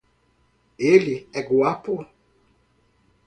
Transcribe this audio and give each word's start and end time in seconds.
Ele 0.79 1.29
é 1.31 1.43
guapo 1.43 2.03